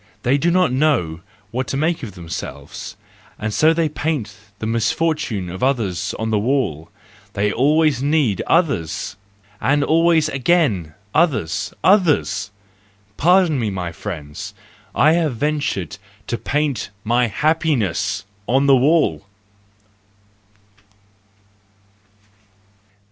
They 0.23 0.39
do 0.39 0.49
not 0.49 0.71
know 0.73 1.21
what 1.51 1.67
to 1.67 1.77
make 1.77 2.01
of 2.01 2.13
themselves—and 2.13 3.53
so 3.53 3.71
they 3.71 3.87
paint 3.87 4.35
the 4.57 4.65
misfortune 4.65 5.47
of 5.47 5.61
others 5.61 6.15
on 6.17 6.31
the 6.31 6.39
wall; 6.39 6.89
they 7.33 7.51
always 7.51 8.01
need 8.01 8.41
others! 8.47 9.15
And 9.61 9.83
always 9.83 10.27
again 10.27 10.95
other 11.13 11.45
others 11.83 12.49
!—Pardon 13.15 13.59
me, 13.59 13.69
my 13.69 13.91
friends, 13.91 14.55
I 14.95 15.11
have 15.13 15.35
ventured 15.35 15.97
to 16.25 16.35
paint 16.35 16.89
my 17.03 17.27
happiness 17.27 18.25
on 18.47 18.65
the 18.65 18.75
wall. 18.75 19.21